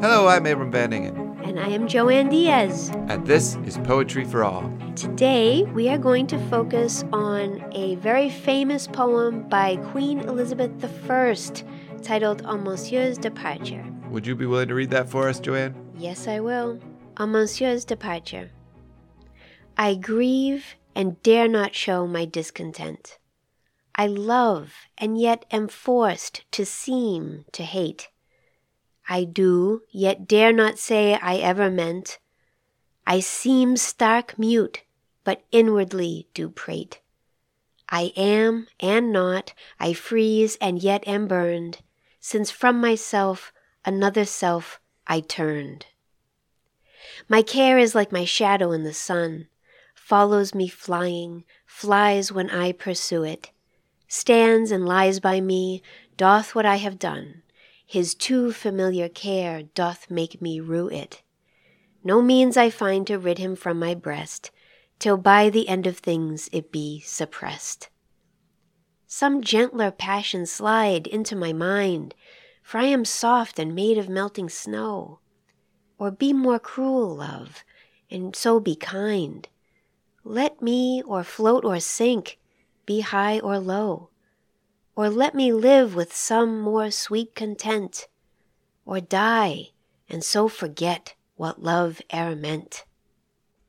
[0.00, 2.90] Hello, I'm Abram Van Engen, And I am Joanne Diaz.
[3.08, 4.70] and this is Poetry for All.
[4.94, 10.70] Today, we are going to focus on a very famous poem by Queen Elizabeth
[11.10, 11.34] I
[12.02, 13.84] titled On Monsieur's Departure.
[14.10, 15.74] Would you be willing to read that for us, Joanne?
[15.96, 16.78] Yes, I will.
[17.16, 18.50] On Monsieur's departure.
[19.76, 23.18] I grieve and dare not show my discontent.
[23.94, 28.08] I love and yet am forced to seem to hate.
[29.08, 32.18] I do, yet dare not say I ever meant.
[33.06, 34.82] I seem stark mute,
[35.24, 37.00] but inwardly do prate.
[37.88, 41.78] I am and not, I freeze and yet am burned,
[42.20, 43.50] since from myself
[43.82, 45.86] another self I turned.
[47.30, 49.48] My care is like my shadow in the sun,
[49.94, 53.50] follows me flying, flies when I pursue it,
[54.06, 55.82] stands and lies by me,
[56.18, 57.42] doth what I have done.
[57.90, 61.22] His too familiar care doth make me rue it.
[62.04, 64.50] No means I find to rid him from my breast,
[64.98, 67.88] till by the end of things it be suppressed.
[69.06, 72.14] Some gentler passion slide into my mind,
[72.62, 75.20] for I am soft and made of melting snow.
[75.98, 77.64] Or be more cruel, love,
[78.10, 79.48] and so be kind.
[80.24, 82.38] Let me, or float or sink,
[82.84, 84.10] be high or low.
[84.98, 88.08] Or let me live with some more sweet content,
[88.84, 89.68] or die,
[90.08, 92.84] and so forget what love e'er meant.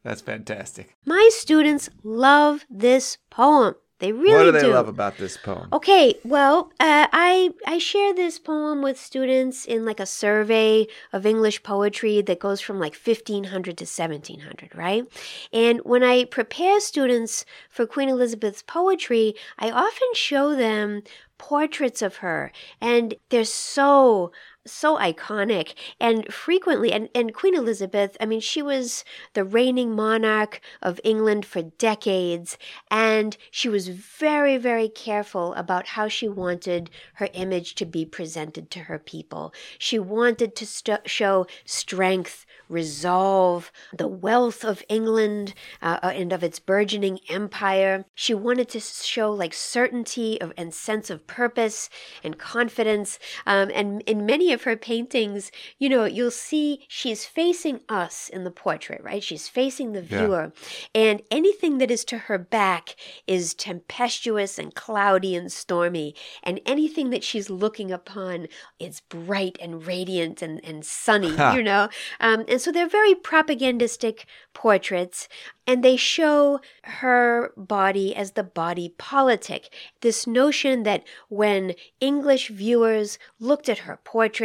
[0.02, 0.96] That's fantastic.
[1.06, 3.76] My students love this poem.
[4.00, 5.68] They really what do they love about this poem?
[5.74, 11.26] Okay, well, uh, I I share this poem with students in like a survey of
[11.26, 15.06] English poetry that goes from like 1500 to 1700, right?
[15.52, 21.04] And when I prepare students for Queen Elizabeth's poetry, I often show them
[21.38, 24.32] portraits of her, and they're so
[24.72, 29.04] so iconic and frequently and, and queen elizabeth i mean she was
[29.34, 32.58] the reigning monarch of england for decades
[32.92, 38.70] and she was very very careful about how she wanted her image to be presented
[38.72, 39.54] to her people.
[39.78, 46.60] She wanted to st- show strength resolve the wealth of england uh, and of its
[46.60, 48.06] burgeoning empire.
[48.14, 51.90] She wanted to show like certainty of, and sense of purpose
[52.24, 57.82] and confidence um, and in many of her paintings, you know, you'll see she's facing
[57.90, 59.24] us in the portrait, right?
[59.24, 60.20] She's facing the Yeah.
[60.20, 60.54] viewer.
[60.96, 62.96] And anything that is to her back
[63.28, 66.16] is tempestuous and cloudy and stormy.
[66.44, 68.48] And anything that she's looking upon
[68.80, 71.90] is bright and radiant and, and sunny, you know?
[72.20, 75.28] Um, and so they're very propagandistic portraits
[75.68, 79.72] and they show her body as the body politic.
[80.02, 84.39] This notion that when English viewers looked at her portrait,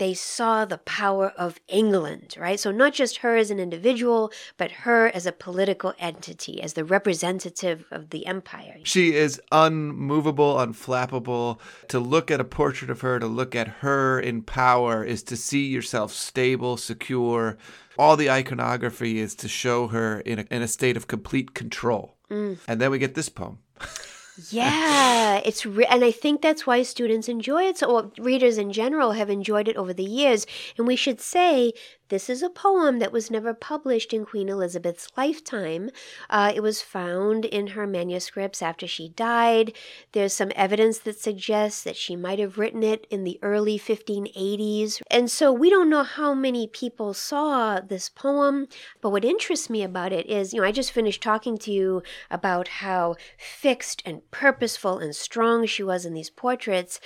[0.00, 2.58] they saw the power of England, right?
[2.58, 6.84] So, not just her as an individual, but her as a political entity, as the
[6.84, 8.78] representative of the empire.
[8.82, 11.58] She is unmovable, unflappable.
[11.88, 15.36] To look at a portrait of her, to look at her in power, is to
[15.36, 17.58] see yourself stable, secure.
[17.98, 22.16] All the iconography is to show her in a, in a state of complete control.
[22.30, 22.58] Mm.
[22.66, 23.58] And then we get this poem.
[24.50, 27.78] Yeah, it's re- and I think that's why students enjoy it.
[27.78, 30.46] So readers in general have enjoyed it over the years.
[30.78, 31.72] And we should say
[32.10, 35.90] this is a poem that was never published in Queen Elizabeth's lifetime.
[36.28, 39.72] Uh, it was found in her manuscripts after she died.
[40.10, 45.00] There's some evidence that suggests that she might have written it in the early 1580s.
[45.08, 48.66] And so we don't know how many people saw this poem.
[49.00, 52.02] But what interests me about it is, you know, I just finished talking to you
[52.28, 57.00] about how fixed and purposeful and strong she was in these portraits.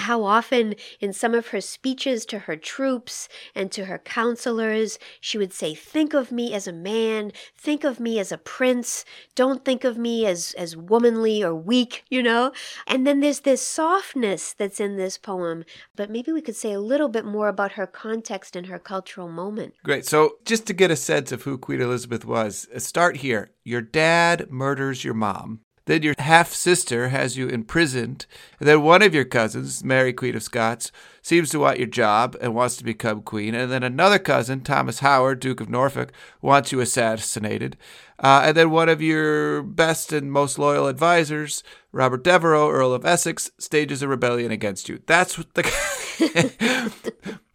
[0.00, 5.38] How often, in some of her speeches to her troops and to her counselors, she
[5.38, 9.64] would say, Think of me as a man, think of me as a prince, don't
[9.64, 12.52] think of me as, as womanly or weak, you know?
[12.86, 15.64] And then there's this softness that's in this poem,
[15.96, 19.28] but maybe we could say a little bit more about her context and her cultural
[19.28, 19.74] moment.
[19.82, 20.06] Great.
[20.06, 23.50] So, just to get a sense of who Queen Elizabeth was, uh, start here.
[23.64, 25.60] Your dad murders your mom.
[25.88, 28.26] Then your half sister has you imprisoned.
[28.60, 30.92] And then one of your cousins, Mary, Queen of Scots,
[31.22, 33.54] seems to want your job and wants to become queen.
[33.54, 36.12] And then another cousin, Thomas Howard, Duke of Norfolk,
[36.42, 37.78] wants you assassinated.
[38.18, 43.06] Uh, and then one of your best and most loyal advisors, Robert Devereux, Earl of
[43.06, 45.00] Essex, stages a rebellion against you.
[45.06, 45.62] That's what the.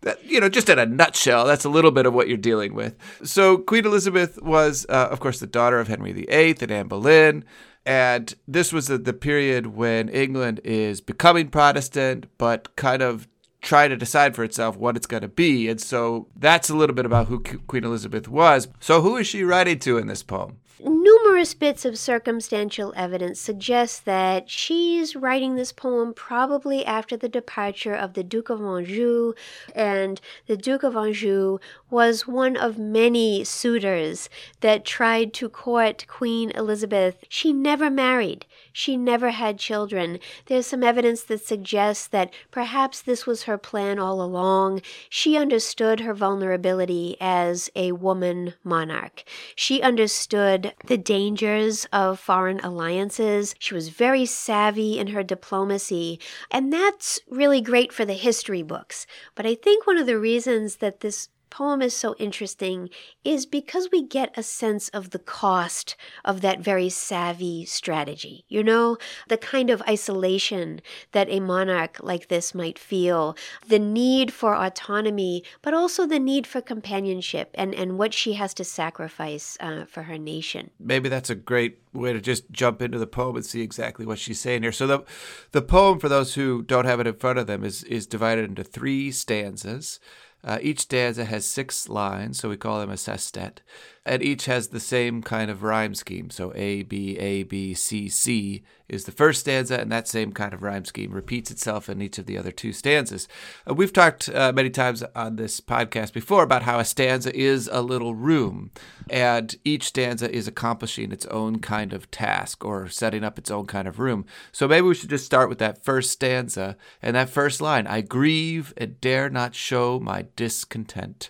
[0.01, 2.73] that, you know, just in a nutshell, that's a little bit of what you're dealing
[2.73, 2.95] with.
[3.23, 7.45] So, Queen Elizabeth was, uh, of course, the daughter of Henry VIII and Anne Boleyn.
[7.85, 13.27] And this was the, the period when England is becoming Protestant, but kind of
[13.61, 15.67] try to decide for itself what it's going to be.
[15.69, 18.67] And so that's a little bit about who Queen Elizabeth was.
[18.79, 20.57] So, who is she writing to in this poem?
[21.03, 27.93] Numerous bits of circumstantial evidence suggest that she's writing this poem probably after the departure
[27.93, 29.33] of the Duke of Anjou,
[29.75, 31.59] and the Duke of Anjou
[31.89, 34.29] was one of many suitors
[34.61, 37.17] that tried to court Queen Elizabeth.
[37.27, 38.45] She never married.
[38.71, 40.19] She never had children.
[40.45, 44.81] There's some evidence that suggests that perhaps this was her plan all along.
[45.09, 49.25] She understood her vulnerability as a woman monarch.
[49.53, 53.55] She understood the dangers of foreign alliances.
[53.57, 56.19] She was very savvy in her diplomacy.
[56.51, 59.07] And that's really great for the history books.
[59.33, 62.89] But I think one of the reasons that this poem is so interesting
[63.23, 65.95] is because we get a sense of the cost
[66.25, 68.43] of that very savvy strategy.
[68.49, 68.97] You know,
[69.29, 75.43] the kind of isolation that a monarch like this might feel, the need for autonomy,
[75.61, 80.03] but also the need for companionship and, and what she has to sacrifice uh, for
[80.03, 80.71] her nation.
[80.79, 84.17] Maybe that's a great way to just jump into the poem and see exactly what
[84.17, 84.71] she's saying here.
[84.71, 85.03] So the
[85.51, 88.45] the poem, for those who don't have it in front of them, is is divided
[88.45, 89.99] into three stanzas.
[90.43, 93.61] Uh, each stanza has six lines, so we call them a sestet
[94.05, 96.29] and each has the same kind of rhyme scheme.
[96.29, 100.53] So A, B, A, B, C, C is the first stanza, and that same kind
[100.53, 103.29] of rhyme scheme repeats itself in each of the other two stanzas.
[103.67, 107.69] Uh, we've talked uh, many times on this podcast before about how a stanza is
[107.71, 108.71] a little room,
[109.09, 113.65] and each stanza is accomplishing its own kind of task or setting up its own
[113.65, 114.25] kind of room.
[114.51, 118.01] So maybe we should just start with that first stanza and that first line I
[118.01, 121.29] grieve and dare not show my discontent.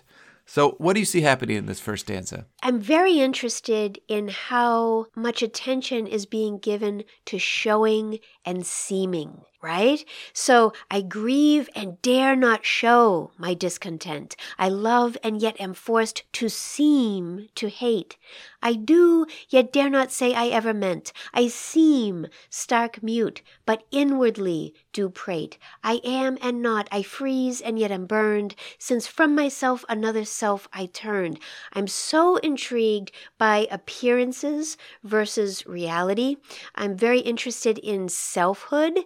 [0.54, 2.46] So, what do you see happening in this first stanza?
[2.62, 10.04] I'm very interested in how much attention is being given to showing and seeming right?
[10.34, 14.36] So I grieve and dare not show my discontent.
[14.58, 18.18] I love and yet am forced to seem to hate.
[18.62, 21.12] I do, yet dare not say I ever meant.
[21.32, 25.58] I seem stark mute, but inwardly do prate.
[25.82, 30.68] I am and not, I freeze and yet am burned, since from myself another self
[30.72, 31.38] I turned.
[31.72, 36.36] I'm so intrigued by appearances versus reality.
[36.74, 38.98] I'm very interested in selfhood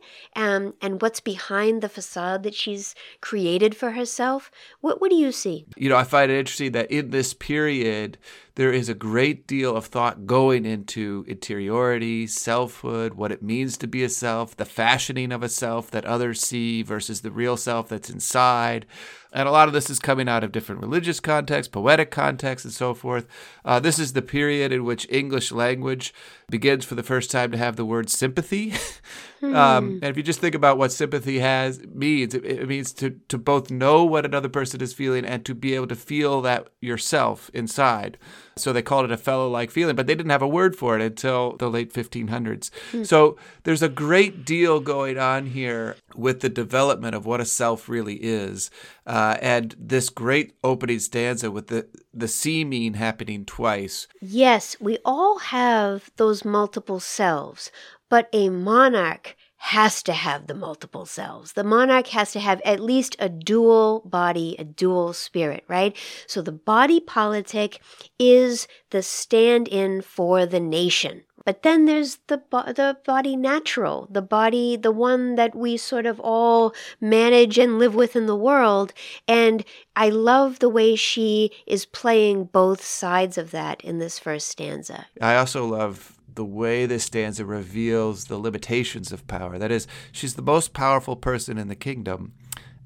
[0.48, 4.50] um, and what's behind the facade that she's created for herself.
[4.80, 5.66] What, what do you see?
[5.76, 8.16] You know, I find it interesting that in this period,
[8.58, 13.86] there is a great deal of thought going into interiority, selfhood, what it means to
[13.86, 17.88] be a self, the fashioning of a self that others see versus the real self
[17.88, 18.84] that's inside.
[19.32, 22.74] And a lot of this is coming out of different religious contexts, poetic contexts, and
[22.74, 23.26] so forth.
[23.64, 26.14] Uh, this is the period in which English language
[26.50, 28.72] begins for the first time to have the word sympathy.
[29.42, 29.54] um, hmm.
[29.54, 33.36] and if you just think about what sympathy has means, it, it, means to, to
[33.36, 37.50] both know what another person is feeling and to be able to feel that yourself
[37.52, 38.18] inside.
[38.58, 40.98] So they called it a fellow like feeling, but they didn't have a word for
[40.98, 42.70] it until the late 1500s.
[42.92, 43.04] Hmm.
[43.04, 47.88] So there's a great deal going on here with the development of what a self
[47.88, 48.70] really is.
[49.06, 54.06] Uh, and this great opening stanza with the, the seeming happening twice.
[54.20, 57.70] Yes, we all have those multiple selves,
[58.10, 61.52] but a monarch has to have the multiple selves.
[61.52, 65.96] The monarch has to have at least a dual body, a dual spirit, right?
[66.26, 67.80] So the body politic
[68.18, 71.22] is the stand in for the nation.
[71.44, 76.04] But then there's the bo- the body natural, the body, the one that we sort
[76.04, 78.92] of all manage and live with in the world.
[79.26, 79.64] And
[79.96, 85.06] I love the way she is playing both sides of that in this first stanza.
[85.22, 89.58] I also love the way this stanza reveals the limitations of power.
[89.58, 92.32] That is, she's the most powerful person in the kingdom,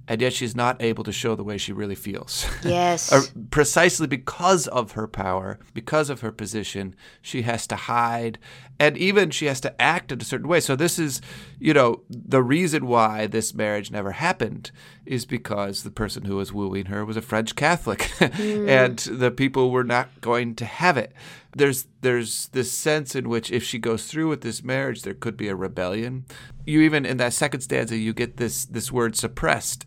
[0.09, 2.47] and yet she's not able to show the way she really feels.
[2.65, 3.33] Yes.
[3.51, 8.39] precisely because of her power, because of her position, she has to hide,
[8.79, 10.61] and even she has to act in a certain way.
[10.61, 11.21] So, this is,
[11.59, 14.71] you know, the reason why this marriage never happened
[15.05, 18.69] is because the person who was wooing her was a French Catholic, mm.
[18.69, 21.13] and the people were not going to have it
[21.55, 25.37] there's there's this sense in which if she goes through with this marriage, there could
[25.37, 26.25] be a rebellion.
[26.67, 29.87] You even in that second stanza, you get this this word suppressed,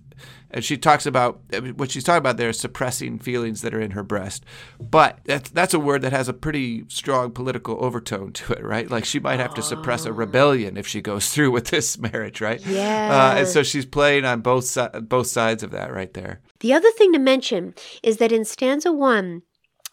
[0.51, 1.41] and she talks about
[1.75, 4.45] what she's talking about there is suppressing feelings that are in her breast.
[4.79, 8.89] But that's that's a word that has a pretty strong political overtone to it, right?
[8.89, 12.41] Like she might have to suppress a rebellion if she goes through with this marriage,
[12.41, 12.63] right?
[12.65, 13.09] Yeah.
[13.33, 16.41] Uh, and so she's playing on both si- both sides of that right there.
[16.59, 19.41] The other thing to mention is that in stanza one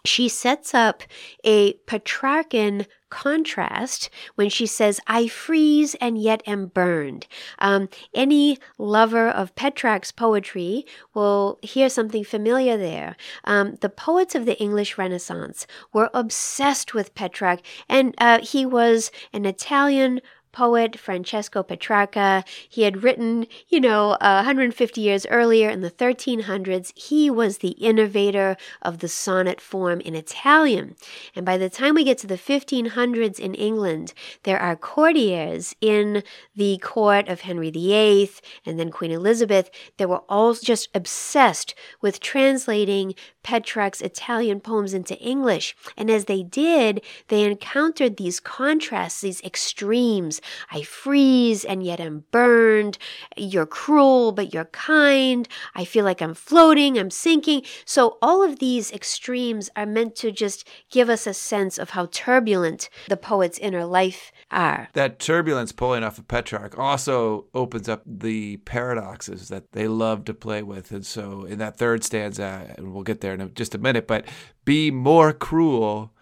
[0.04, 1.02] she sets up
[1.44, 7.26] a Petrarchan contrast when she says, I freeze and yet am burned.
[7.58, 13.16] Um, any lover of Petrarch's poetry will hear something familiar there.
[13.44, 19.10] Um, the poets of the English Renaissance were obsessed with Petrarch, and uh, he was
[19.32, 20.20] an Italian
[20.52, 22.44] poet Francesco Petrarca.
[22.68, 26.92] He had written, you know, uh, 150 years earlier in the 1300s.
[26.96, 30.96] He was the innovator of the sonnet form in Italian.
[31.34, 36.22] And by the time we get to the 1500s in England, there are courtiers in
[36.54, 38.30] the court of Henry VIII
[38.66, 45.18] and then Queen Elizabeth that were all just obsessed with translating Petrarch's Italian poems into
[45.18, 45.74] English.
[45.96, 50.40] And as they did, they encountered these contrasts, these extremes.
[50.70, 52.98] I freeze and yet I'm burned.
[53.36, 55.48] You're cruel, but you're kind.
[55.74, 57.62] I feel like I'm floating, I'm sinking.
[57.84, 62.06] So all of these extremes are meant to just give us a sense of how
[62.06, 64.88] turbulent the poet's inner life are.
[64.92, 70.34] That turbulence pulling off of Petrarch also opens up the paradoxes that they love to
[70.34, 70.90] play with.
[70.92, 74.26] And so in that third stanza, and we'll get there in just a minute, but
[74.64, 76.12] be more cruel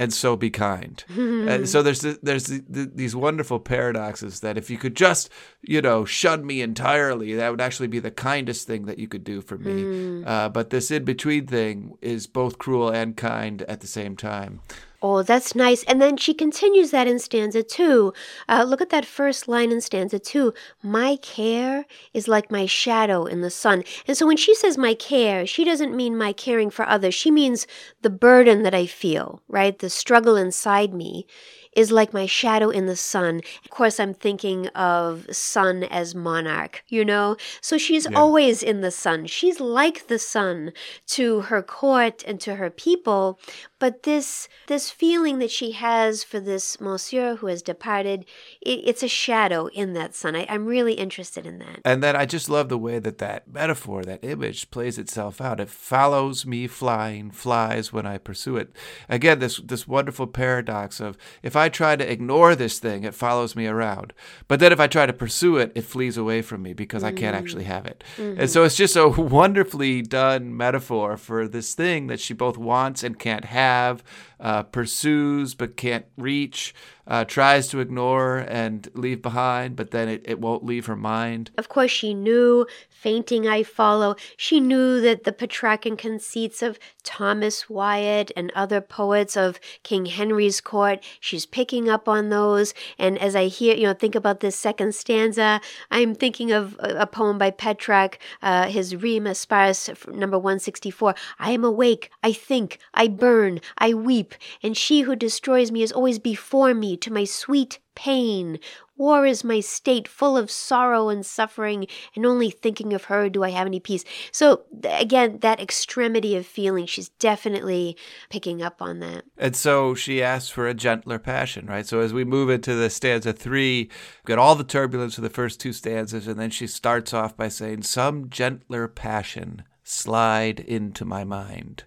[0.00, 1.04] and so be kind.
[1.14, 5.28] and so there's there's these wonderful paradoxes that if you could just
[5.60, 9.22] you know shun me entirely, that would actually be the kindest thing that you could
[9.22, 9.82] do for me.
[9.82, 10.26] Mm.
[10.26, 14.62] Uh, but this in between thing is both cruel and kind at the same time.
[15.02, 15.82] Oh, that's nice.
[15.84, 18.12] And then she continues that in stanza two.
[18.48, 20.52] Uh, look at that first line in stanza two.
[20.82, 23.82] My care is like my shadow in the sun.
[24.06, 27.14] And so when she says my care, she doesn't mean my caring for others.
[27.14, 27.66] She means
[28.02, 29.78] the burden that I feel, right?
[29.78, 31.26] The struggle inside me
[31.74, 33.40] is like my shadow in the sun.
[33.64, 37.36] Of course, I'm thinking of sun as monarch, you know?
[37.60, 38.18] So she's yeah.
[38.18, 39.26] always in the sun.
[39.26, 40.72] She's like the sun
[41.08, 43.38] to her court and to her people.
[43.78, 48.26] But this this feeling that she has for this monsieur who has departed,
[48.60, 50.36] it, it's a shadow in that sun.
[50.36, 51.80] I, I'm really interested in that.
[51.84, 55.60] And then I just love the way that that metaphor, that image, plays itself out.
[55.60, 58.70] It follows me flying, flies when I pursue it.
[59.08, 63.54] Again, this this wonderful paradox of if I try to ignore this thing, it follows
[63.54, 64.12] me around.
[64.48, 67.16] But then if I try to pursue it, it flees away from me because mm-hmm.
[67.16, 68.02] I can't actually have it.
[68.16, 68.40] Mm-hmm.
[68.40, 73.02] And so it's just a wonderfully done metaphor for this thing that she both wants
[73.02, 74.02] and can't have
[74.40, 76.74] uh, pursues but can't reach,
[77.10, 81.50] uh, tries to ignore and leave behind, but then it, it won't leave her mind.
[81.58, 84.14] Of course, she knew, fainting I follow.
[84.36, 90.60] She knew that the Petrarchan conceits of Thomas Wyatt and other poets of King Henry's
[90.60, 92.74] court, she's picking up on those.
[92.96, 97.10] And as I hear, you know, think about this second stanza, I'm thinking of a,
[97.10, 101.16] poem by Petrarch, uh, his Rime Sparse, number 164.
[101.40, 105.90] I am awake, I think, I burn, I weep, and she who destroys me is
[105.90, 108.58] always before me to my sweet pain.
[108.96, 113.42] War is my state, full of sorrow and suffering, and only thinking of her do
[113.42, 114.04] I have any peace.
[114.30, 117.96] So, again, that extremity of feeling, she's definitely
[118.28, 119.24] picking up on that.
[119.38, 121.86] And so she asks for a gentler passion, right?
[121.86, 125.30] So, as we move into the stanza three, we've got all the turbulence of the
[125.30, 131.04] first two stanzas, and then she starts off by saying, Some gentler passion slide into
[131.04, 131.84] my mind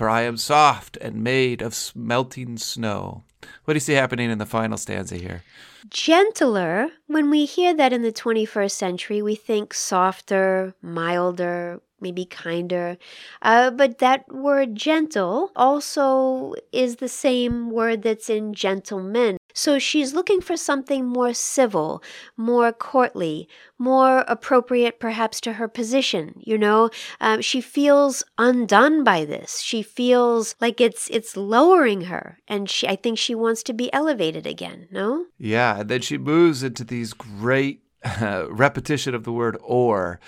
[0.00, 3.24] for I am soft and made of melting snow.
[3.64, 5.42] What do you see happening in the final stanza here?
[5.88, 12.96] Gentler, when we hear that in the 21st century, we think softer, milder, maybe kinder.
[13.42, 19.36] Uh, but that word gentle also is the same word that's in gentleman.
[19.54, 22.02] So she's looking for something more civil,
[22.36, 26.34] more courtly, more appropriate perhaps to her position.
[26.38, 26.90] You know,
[27.20, 29.60] um, she feels undone by this.
[29.60, 33.92] She feels like it's it's lowering her, and she I think she wants to be
[33.92, 34.88] elevated again.
[34.90, 35.26] No.
[35.38, 40.20] Yeah, and then she moves into these great uh, repetition of the word or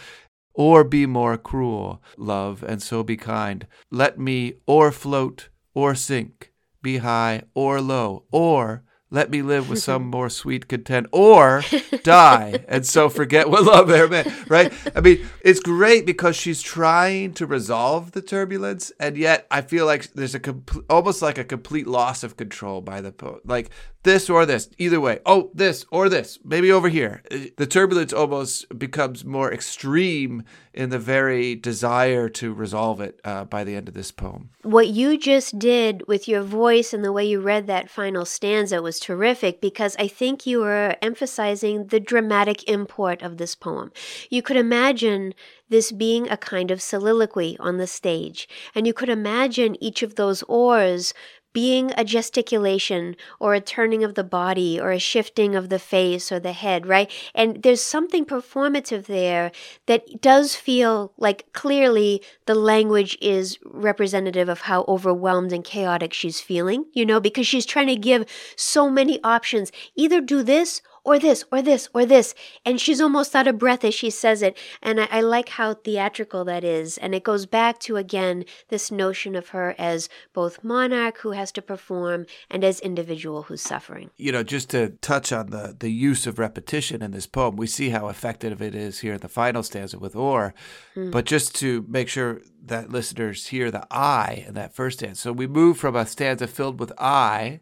[0.55, 3.67] or be more cruel, love, and so be kind.
[3.91, 6.53] Let me or float or sink,
[6.83, 11.63] be high or low, or let me live with some more sweet content or
[12.03, 14.73] die and so forget what love ever meant right?
[14.97, 19.87] I mean it's great because she's trying to resolve the turbulence and yet i feel
[19.87, 23.71] like there's a complete almost like a complete loss of control by the poet like
[24.03, 25.21] this or this, either way.
[25.25, 27.23] Oh, this or this, maybe over here.
[27.57, 30.45] The turbulence almost becomes more extreme
[30.75, 34.51] in the very desire to resolve it uh, by the end of this poem.
[34.63, 38.81] What you just did with your voice and the way you read that final stanza
[38.81, 43.93] was terrific because I think you were emphasizing the dramatic import of this poem.
[44.31, 45.35] You could imagine
[45.69, 50.17] this being a kind of soliloquy on the stage, and you could imagine each of
[50.17, 51.15] those ors
[51.53, 56.31] being a gesticulation or a turning of the body or a shifting of the face
[56.33, 57.11] or the head, right?
[57.35, 59.53] And there's something performative there
[59.87, 66.41] that does feel like clearly the language is representative of how overwhelmed and chaotic she's
[66.41, 68.25] feeling, you know, because she's trying to give
[68.57, 69.73] so many options.
[69.97, 72.35] Either do this or this, or this, or this.
[72.65, 74.57] And she's almost out of breath as she says it.
[74.81, 76.99] And I, I, like how theatrical that is.
[76.99, 81.51] And it goes back to, again, this notion of her as both monarch who has
[81.53, 84.11] to perform and as individual who's suffering.
[84.17, 87.67] You know, just to touch on the, the use of repetition in this poem, we
[87.67, 90.55] see how effective it is here in the final stanza with Or.
[90.95, 91.11] Mm.
[91.11, 95.21] But just to make sure that listeners hear the I in that first stanza.
[95.21, 97.61] So we move from a stanza filled with I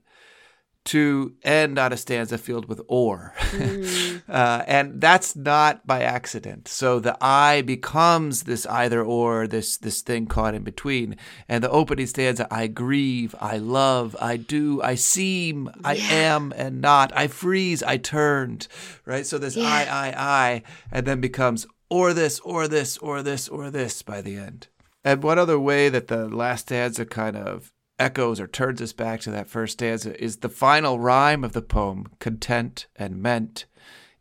[0.82, 3.34] to end on a stanza filled with or.
[3.50, 4.22] Mm.
[4.28, 6.68] uh, and that's not by accident.
[6.68, 11.16] So the I becomes this either or, this, this thing caught in between.
[11.48, 15.80] And the opening stanza, I grieve, I love, I do, I seem, yeah.
[15.84, 18.66] I am and not, I freeze, I turned,
[19.04, 19.26] right?
[19.26, 19.68] So this yeah.
[19.68, 24.22] I, I, I, and then becomes or this, or this, or this, or this by
[24.22, 24.68] the end.
[25.04, 29.20] And one other way that the last stanza kind of echoes or turns us back
[29.20, 33.66] to that first stanza is the final rhyme of the poem, content and meant,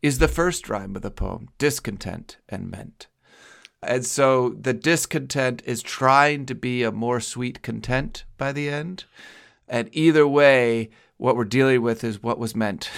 [0.01, 3.07] is the first rhyme of the poem, discontent and meant.
[3.81, 9.05] And so the discontent is trying to be a more sweet content by the end.
[9.67, 12.89] And either way, what we're dealing with is what was meant.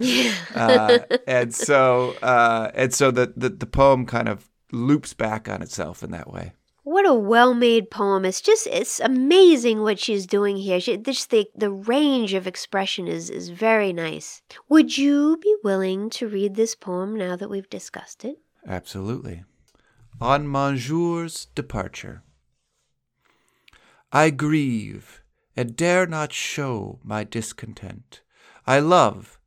[0.54, 5.62] uh, and so uh, and so the, the the poem kind of loops back on
[5.62, 6.52] itself in that way.
[6.86, 8.24] What a well-made poem!
[8.24, 10.78] It's just it's amazing what she's doing here.
[10.78, 14.40] She, just the the range of expression is is very nice.
[14.68, 18.36] Would you be willing to read this poem now that we've discussed it?
[18.68, 19.42] Absolutely.
[20.20, 22.22] On Monsieur's departure.
[24.12, 25.24] I grieve
[25.56, 28.20] and dare not show my discontent.
[28.64, 29.40] I love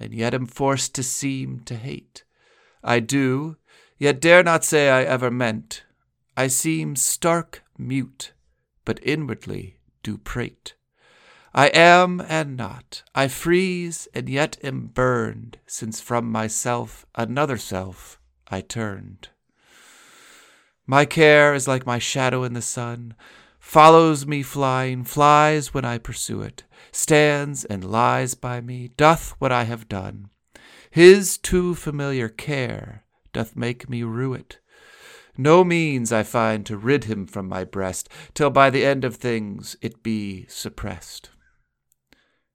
[0.00, 2.24] and yet am forced to seem to hate.
[2.82, 3.58] I do,
[3.98, 5.82] yet dare not say I ever meant
[6.36, 8.32] I seem stark mute,
[8.84, 10.74] but inwardly do prate.
[11.54, 18.20] I am and not, I freeze and yet am burned, since from myself another self
[18.48, 19.30] I turned.
[20.86, 23.14] My care is like my shadow in the sun,
[23.58, 29.52] follows me flying, flies when I pursue it, stands and lies by me, doth what
[29.52, 30.28] I have done.
[30.90, 34.58] His too familiar care doth make me rue it.
[35.38, 39.16] No means I find to rid him from my breast, till by the end of
[39.16, 41.30] things it be suppressed.